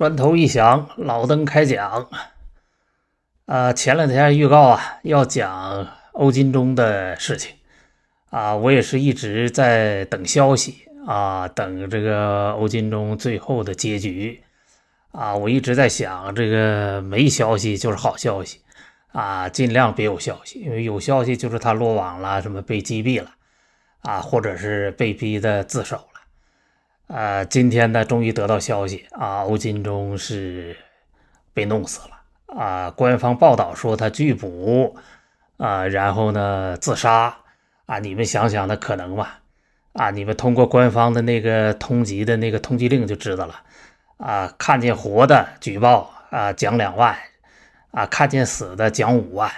[0.00, 2.08] 砖头一响，老登开讲。
[3.44, 7.54] 呃，前两天预告啊，要讲欧金中的事情
[8.30, 14.42] 啊，我也是一直在等消息啊，等这个欧金中最后的结局
[15.12, 15.36] 啊。
[15.36, 18.62] 我一直在想，这个没消息就是好消息
[19.12, 23.32] 啊，尽量别有消息，因为有消息就是他落网了，什么被击毙了
[24.00, 26.06] 啊，或者是被逼的自首。
[27.12, 30.76] 呃，今天呢，终于得到消息啊，欧金中是
[31.52, 32.88] 被弄死了啊。
[32.88, 34.96] 官方报道说他拒捕
[35.56, 37.36] 啊，然后呢自杀
[37.86, 37.98] 啊。
[37.98, 39.26] 你们想想，那可能吗？
[39.94, 43.60] 啊，你们通过官方的那个通缉的那个通缉令就知道了
[44.18, 44.54] 啊。
[44.56, 47.16] 看见活的举报啊，奖两万
[47.90, 49.50] 啊；看见死的奖五万，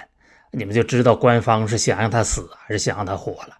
[0.49, 3.57] 你们就知道官方是想让他死还是想让他活了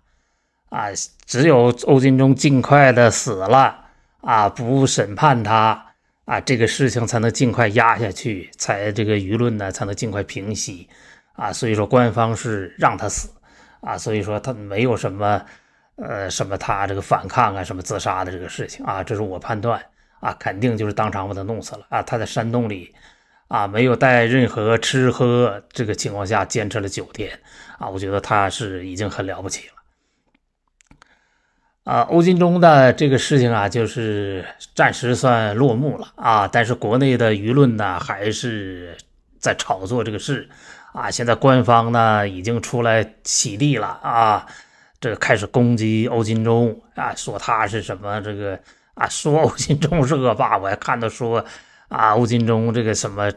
[0.69, 0.87] 啊。
[1.27, 3.81] 只有欧金忠尽快的死了。
[4.23, 5.85] 啊，不审判他
[6.23, 10.87] 啊，这个事情才能尽快压下去，才这个舆论呢才能尽快平息
[11.33, 11.51] 啊。
[11.51, 13.29] 所以说，官方是让他死
[13.81, 15.45] 啊，所以说他没有什么
[15.97, 19.83] 呃什么他这个反抗啊，什么自杀的这个事情啊，这是我判断
[20.21, 22.01] 啊，肯定就是当场把他弄死了啊。
[22.01, 22.95] 他在山洞里
[23.49, 27.37] 啊，没有带任何吃喝这个情况下坚持了九天
[27.77, 29.82] 啊，我觉得他是已经很了不起了。
[31.83, 36.47] 啊，欧金中的这个事情啊，就是暂时算落幕了啊。
[36.47, 38.95] 但是国内的舆论呢，还是
[39.37, 40.47] 在炒作这个事
[40.93, 41.11] 啊。
[41.11, 44.45] 现在官方呢，已经出来洗地了啊，
[45.01, 48.57] 这开始攻击欧金中啊，说他是什么这个
[48.93, 50.57] 啊，说欧金中是恶霸。
[50.57, 51.43] 我还看到说
[51.89, 53.29] 啊，欧金中这个什么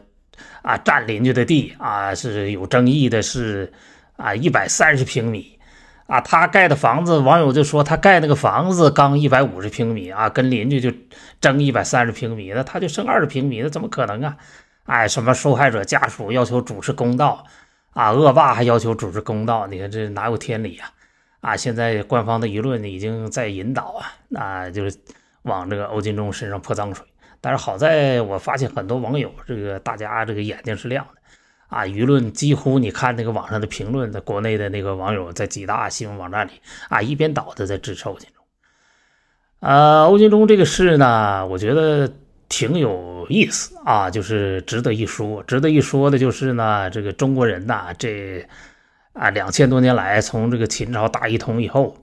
[0.61, 3.69] 啊，占邻居的地啊，是有争议的，是
[4.15, 5.56] 啊，一百三十平米。
[6.07, 10.89] 啊，他盖的房子，网友就说他盖那个房子刚一百五十平米啊，跟邻居就
[11.41, 14.37] 争一百三十平米，那他就剩二十平米，那怎么可能啊？
[14.85, 17.45] 哎，什么受害者家属要求主持公道
[17.91, 20.89] 啊，恶霸还要求主持公道，你看这哪有天理呀？
[21.41, 24.97] 啊，现在官方的舆论已经在引导啊，那就是
[25.41, 27.05] 往这个欧金忠身上泼脏水。
[27.41, 31.21] 但是好在我发现很多网友这个大家这个眼睛是亮的。
[31.67, 36.51] 啊，舆论几乎你看那个网上的评论，在国内的那个网友在几大新闻网站里
[36.89, 38.43] 啊，一边倒的在支持欧金中。
[39.59, 42.13] 呃，欧金中这个事呢，我觉得
[42.47, 45.43] 挺有意思啊，就是值得一说。
[45.43, 48.47] 值得一说的就是呢，这个中国人呐，这
[49.13, 51.97] 啊两千多年来，从这个秦朝大一统以后，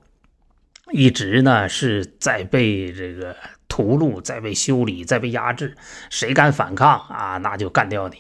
[0.93, 3.35] 一直呢是在被这个
[3.69, 5.75] 屠戮，在被修理，在被压制。
[6.11, 8.17] 谁敢反抗啊，那就干掉你。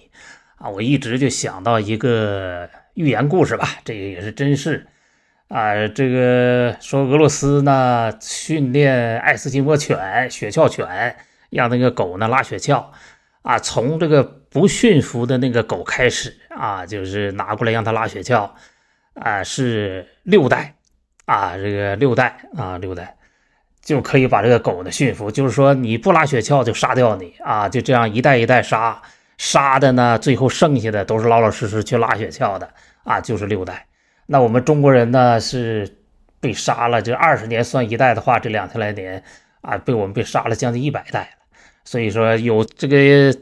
[0.64, 4.86] 啊，我一直就想到一个寓言故事吧，这个也是真事
[5.48, 5.86] 啊。
[5.88, 11.16] 这个说俄罗斯呢训练爱斯基摩犬、雪橇犬，
[11.50, 12.82] 让那个狗呢拉雪橇
[13.42, 13.58] 啊。
[13.58, 18.50] 从这个不驯服的那个狗开始啊，就是拿过来让它拉雪橇
[19.16, 20.76] 啊，是六代
[21.26, 23.14] 啊，这个六代啊，六代
[23.82, 25.30] 就可以把这个狗呢驯服。
[25.30, 29.02] 就是说你不拉雪橇就杀掉你啊，就这样一代一代杀。
[29.36, 32.70] 杀的呢，最后剩下的都是老老实实去拉雪橇的
[33.02, 33.86] 啊，就是六代。
[34.26, 35.98] 那我们中国人呢是
[36.40, 39.22] 被杀了，这二十年算一代的话，这两千来年
[39.60, 41.44] 啊，被我们被杀了将近一百代了。
[41.84, 43.36] 所以说有这个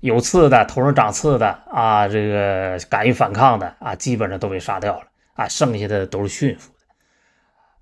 [0.00, 6.78] 有刺的、头上长刺的啊，这个敢于反抗的啊，基本上都被杀掉了啊，剩下的都是驯服的。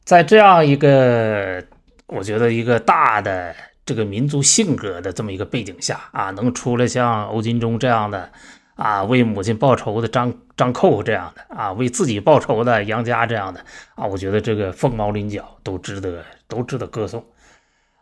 [0.05, 1.63] 在这样一个，
[2.07, 3.55] 我觉得一个大的。
[3.87, 8.31] 这个民族性格的这么一个背景下啊，能出来像欧金忠这样的
[8.77, 17.25] 啊，为母亲报仇的张张寇这样的啊，为自己报仇的杨家这样的啊，我觉得这个凤毛麟角，都值得都值得歌颂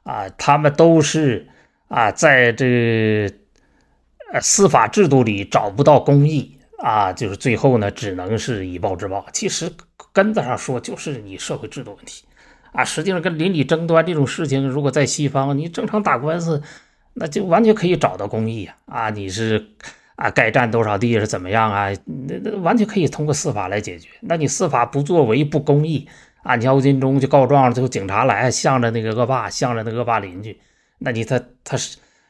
[0.04, 0.28] 啊。
[0.38, 1.48] 他们都是
[1.88, 3.28] 啊，在这
[4.32, 9.26] 呃司法制度里找不到公义啊，就是最后呢，只能是以暴制暴。
[9.32, 9.70] 其实
[10.12, 12.24] 根子上说，就是你社会制度问题。
[12.72, 16.62] 啊，实际上跟邻里争端这种事情，如果在西方，你正常打官司，
[17.14, 18.76] 那就完全可以找到公义啊！
[18.86, 19.68] 啊，你是
[20.16, 21.90] 啊，该占多少地是怎么样啊？
[22.06, 24.08] 那那完全可以通过司法来解决。
[24.22, 26.08] 那你司法不作为、不公义
[26.42, 26.56] 啊！
[26.56, 30.58] 你像欧金忠就告状了，最后警察来，向着那个恶霸，向着那恶霸邻居，
[30.98, 31.76] 那你他他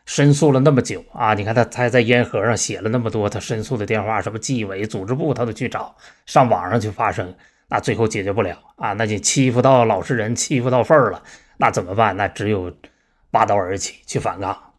[0.05, 1.35] 申诉了那么久啊！
[1.35, 5.95] 你看他他在烟盒上写了那么多他申诉的电话，什么纪委、组织部他都去找，
[6.27, 7.33] 上网上去发声。
[7.73, 8.93] 那最后解决不了啊！
[8.93, 11.23] 那就欺负到老实人，欺负到份儿了，
[11.57, 12.15] 那怎么办？
[12.19, 12.71] 那只有
[13.31, 14.75] 拔刀而起去反抗。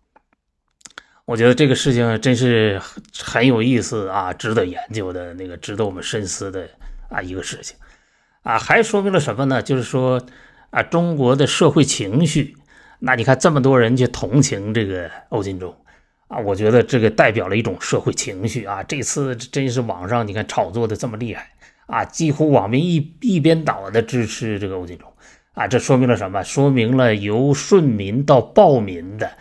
[1.26, 2.80] 我觉得这个事情真是
[3.18, 6.70] 很有意思啊，值得研究的那个，值得我们深思的
[7.10, 7.76] 啊一个事情
[8.44, 9.60] 啊，还说明了什么呢？
[9.64, 10.24] 就是说
[10.70, 12.56] 啊，中国的社会情绪。
[13.00, 15.76] 那你看这么多人去同情这个欧金中
[16.28, 18.84] 啊，我觉得这个代表了一种社会情绪啊。
[18.84, 21.50] 这次真是网上你看炒作的这么厉害
[21.94, 25.14] 啊，几乎网民一一边倒的支持这个欧金中
[25.54, 26.44] 啊，这说明了什么？
[26.44, 29.32] 说明了由顺民到暴民的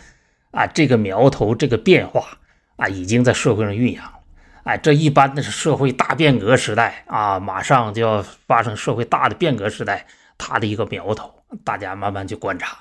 [0.51, 2.39] 啊这个苗头，这个变化
[2.77, 4.19] 啊，已经在社会上酝酿了。
[4.65, 10.07] 哎，这一般的是社会大变革时代啊，马上就要发生社会大的变革时代，
[10.37, 11.33] 它的一个苗头，
[11.65, 12.77] 大家慢慢去观察。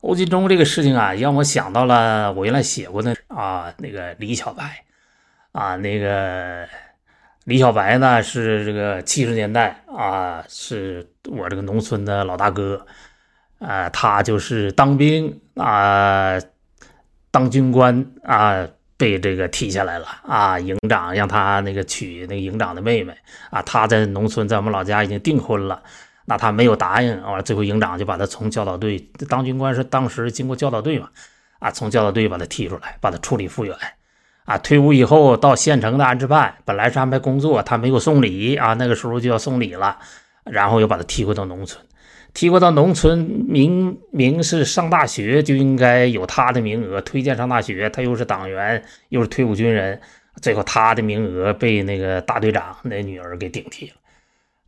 [0.00, 4.84] 欧金中这个事情啊，让我想到了我原来写过的啊，那个李小白
[5.52, 6.66] 啊，那个
[7.48, 12.84] 李小白呢是这个七十年代啊，是我这个农村的老大哥
[13.58, 16.38] 啊，他就是当兵啊，
[17.30, 18.68] 当军官啊。
[18.98, 20.58] 被这个踢下来了啊！
[20.58, 23.16] 营长让他那个娶那个营长的妹妹
[23.48, 25.80] 啊，他在农村，在我们老家已经订婚了，
[26.24, 28.98] 那他没有答应完了，最后营长就把他从教导队
[29.28, 31.08] 当军官是当时经过教导队嘛
[31.60, 33.72] 啊，从教导队把他踢出来，把他处理复员
[34.48, 34.56] 啊。
[34.56, 39.98] 退伍以后到县城的安置办，本来是安排工作，他没有送礼啊，那个时候就要送礼了，
[40.44, 41.84] 然后又把他踢回到农村。
[42.34, 43.18] 提回到农村，
[43.48, 47.88] 明明是上大学就应该有他的名额，推荐上大学。
[47.90, 50.00] 他又是党员，又是退伍军人，
[50.40, 53.94] 最后他的名额被那个大队长那女儿给顶替了。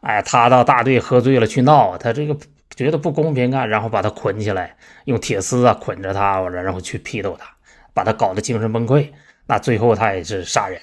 [0.00, 2.34] 哎，他到大队喝醉了去闹，他这个
[2.74, 4.74] 觉得不公平啊，然后把他捆起来，
[5.04, 7.46] 用铁丝啊捆着他，然后去批斗他，
[7.92, 9.10] 把他搞得精神崩溃。
[9.50, 10.80] 那最后他也是杀人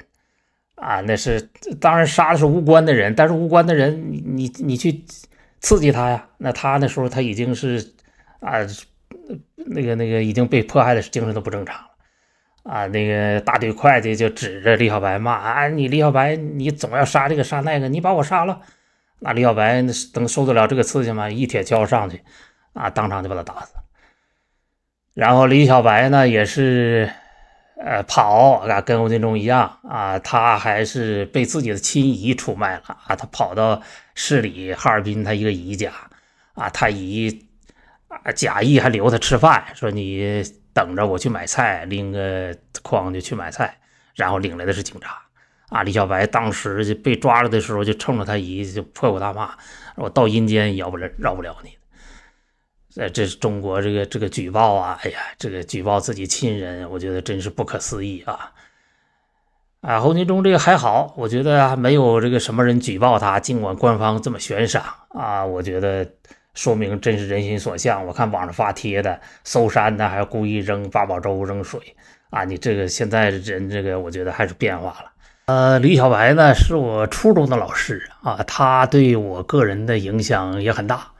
[0.76, 1.42] 啊，那是
[1.80, 5.04] 当然杀的是无关的人，但是无关的人，你你去。
[5.60, 7.80] 刺激他呀，那他那时候他已经是
[8.42, 8.60] 啊，
[9.56, 12.86] 那个那个已经被迫害的精神都不正常了啊。
[12.86, 18.62] 那个大队会计就指着李小白骂啊：“你李小白，你总要杀这个杀那个，你把我杀了。”
[19.20, 21.28] 那李小白能受得了这个刺激吗？
[21.28, 22.22] 一铁锹上去
[22.74, 23.74] 啊，当场就把他打死。
[25.16, 27.10] 然后李小白呢，也是。
[27.80, 33.16] 呃，跑啊，跟吴敬忠一样啊，他还是被自己的亲姨出卖了啊。
[33.16, 33.82] 他跑到
[34.16, 35.92] 市里哈尔滨，他一个姨家
[36.56, 37.46] 啊，他姨
[38.08, 40.44] 啊假意还留他吃饭，说你
[40.74, 43.78] 等着我去买菜，拎个筐就去买菜，
[44.16, 45.22] 然后领来的是警察
[45.70, 45.84] 啊。
[45.84, 49.56] 李小白当时就被抓了的时候，就冲着他姨就破口大骂
[49.96, 51.78] ：“我到阴间也不了饶不了你。”
[52.98, 58.52] 呃，这是中国这个这个举报啊，哎呀，这个举报自己亲人，我觉得真是不可思议啊！
[59.82, 66.10] 啊，侯金忠这个还好，我觉得没有这个什么人举报他，尽管官方这么悬赏啊，我觉得
[66.56, 68.04] 说明真是人心所向。
[68.04, 71.80] 我看网上发帖的，搜山的还故意扔八宝粥、扔水
[72.32, 75.12] 啊，你这个现在人这个，我觉得还是变化了。
[75.46, 81.12] 呃，李小白呢，是我初中的老师啊，他对我个人的影响也很大。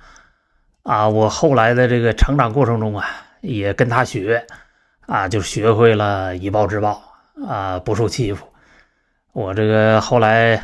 [0.88, 3.06] 啊，我后来的这个成长过程中啊，
[3.42, 4.48] 也跟他学，
[5.06, 7.02] 啊，就学会了以暴制暴
[7.46, 8.48] 啊，不受欺负。
[9.34, 10.58] 我这个后来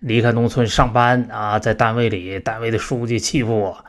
[0.00, 3.84] 离开农村上班啊，在单位里，单位的书记欺负我，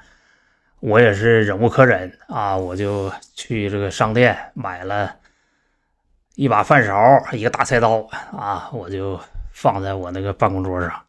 [0.79, 5.15] 我也是忍无可忍啊，我就去这个商店买了
[6.35, 8.07] 一把饭勺，一个大菜刀
[8.37, 9.19] 啊，我就
[9.51, 11.01] 放在我那个办公桌上，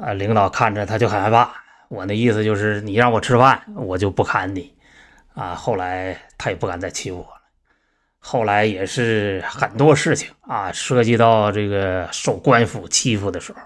[0.00, 1.67] 啊，领导看着他就很害怕。
[1.88, 4.74] 我那意思就是，你让我吃饭，我就不砍你，
[5.34, 5.54] 啊！
[5.54, 7.40] 后来他也不敢再欺负我了。
[8.18, 13.60] 后来也是很多事情啊，涉及到这个受官府欺负的时候，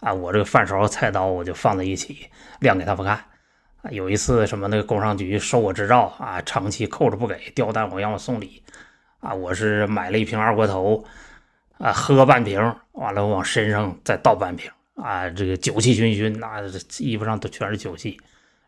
[0.00, 3.16] 啊，我这个饭勺、菜刀我就放在一起亮给他们看。
[3.82, 8.62] 啊，有一次什么那个工商局收我执照啊，长期扣着不给，吊单我让我送礼，
[9.18, 11.04] 啊，我是买了一瓶二锅头，
[11.78, 14.70] 啊，喝半瓶，完了往身上再倒半瓶。
[14.94, 16.62] 啊，这个酒气熏熏，那
[16.98, 18.20] 衣服上都全是酒气。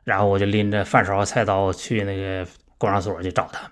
[0.05, 3.71] 然后我就拎着饭勺、菜刀去那个公安所去找他们，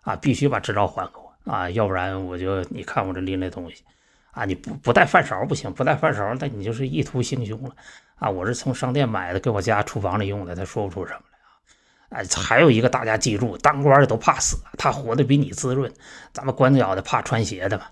[0.00, 3.84] 啊，必须把执照还给我啊，要不然我就你看我这拎的东西，
[4.32, 7.70] 啊，你不不带饭勺不行，不带饭勺，那你就是意图行凶了
[8.16, 8.28] 啊！
[8.28, 12.20] 我是从商店买的，给我家厨房里用的，他说不出什么来啊！
[12.20, 15.92] 哎，还有一个大家记住，当官的都怕死，他活得比你滋润，
[16.32, 17.84] 咱们官脚的怕穿鞋的嘛。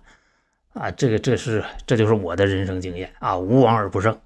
[0.74, 4.18] 啊，这个这是这就是我的人生经验啊，无往而不胜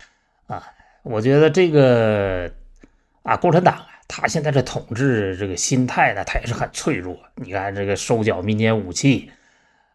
[0.46, 0.62] 啊！
[1.02, 2.50] 我觉得这个
[3.22, 7.18] 啊，共产党啊，他现在的统治这个心态呢，他也是很脆弱。
[7.34, 9.30] 你看这个收缴民间武器，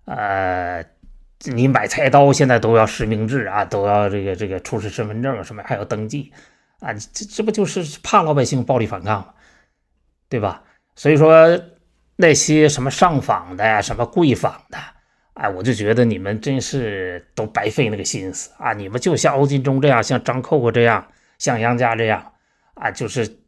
[0.06, 0.86] 呃，
[1.46, 6.32] 你买菜刀现在都要实名制啊，都要这个这个出示身份证什么还要登记
[6.82, 9.34] 啊，这这不就是怕老百姓暴力反抗吗？
[10.30, 10.62] 对吧？
[10.96, 11.60] 所以说
[12.16, 14.78] 那些什么上访的呀，什么跪访的。
[15.34, 18.72] 哎，我就觉得你们真是都白费那个心思啊！
[18.74, 21.08] 你们就像欧金忠这样，像张扣扣这样，
[21.40, 22.34] 像杨家这样，
[22.76, 23.40] 啊，就是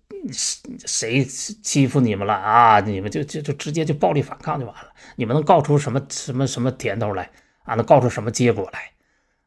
[0.86, 2.80] 谁欺负你们了啊？
[2.80, 4.90] 你们就就就直接就暴力反抗就完了。
[5.16, 7.30] 你们能告出什么什么什么甜头来
[7.66, 7.76] 啊？
[7.76, 8.80] 能告出什么结果来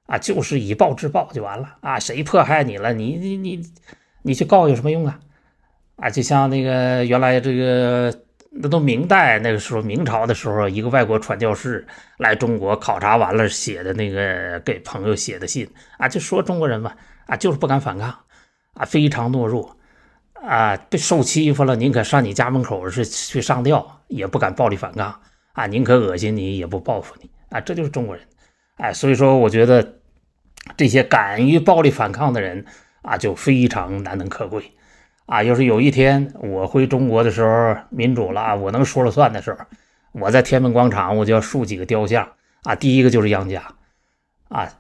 [0.07, 0.17] 啊？
[0.17, 1.99] 就是以暴制暴就完了啊！
[1.99, 3.61] 谁迫害你了，你你你
[4.23, 5.19] 你去告有什么用啊？
[5.97, 8.17] 啊，就像那个原来这个
[8.61, 11.87] 那都明代那个时候，明朝的时候，一个外国传教士
[12.19, 16.93] 来中国考察完了写的那个给朋友写的信啊，就说中国人嘛
[17.27, 18.09] 啊，就是不敢反抗
[18.75, 19.77] 啊，非常懦弱
[20.35, 25.21] 啊，被受欺负了，宁可上你家门口是去上吊，也不敢暴力反抗
[25.53, 28.25] 啊，宁可恶心你，也不报复你啊，这就是中国人。
[28.79, 30.01] 哎，所以说我觉得
[30.77, 32.65] 这些敢于暴力反抗的人
[33.03, 34.73] 啊，就非常难能可贵。
[35.29, 39.59] 啊，要是有一天我回中国的时候，民主了，我能说了算的时候，
[40.13, 42.27] 我在天安门广场，我就要竖几个雕像。
[42.63, 42.75] 啊。
[42.75, 43.63] 第一个就是杨家，
[44.49, 44.73] 啊，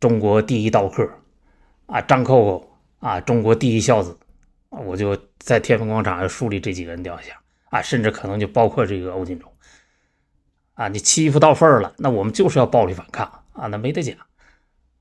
[0.00, 1.06] 中国第一刀客，
[1.84, 4.16] 啊，张扣扣，啊，中国第一孝子，
[4.70, 7.36] 我就在天安门广场要树立这几个人雕像。
[7.68, 9.52] 啊，甚至可能就包括这个欧金忠，
[10.74, 13.26] 啊，你欺负到份儿了，那我们就是要暴力反抗。
[13.52, 14.16] 啊，那没得讲。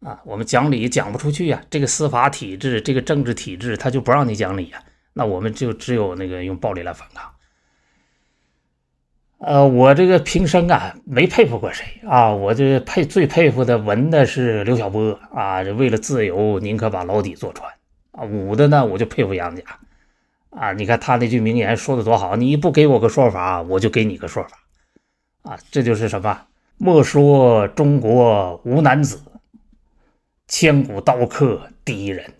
[0.01, 4.84] 啊，我们讲理讲不出去呀，这个司法体制，这个政治体制，他就不让你讲理呀。
[5.20, 7.30] 那我们就只有那个用暴力来反抗。
[9.40, 17.70] 呃，我这个平生啊，没佩服过谁啊，我这佩最佩服的文的是刘晓波啊，为了自由宁可把牢底坐穿
[18.14, 18.24] 啊。
[18.24, 19.64] 武的呢，我就佩服杨家
[20.52, 20.72] 啊。
[20.72, 24.58] 你看他那句名言说的多好，你不给我个说法，我就给你个说法
[25.52, 25.60] 啊。
[25.70, 26.46] 这就是什么？
[26.78, 29.22] 莫说中国无男子。
[30.48, 32.38] 千古刀客第一人。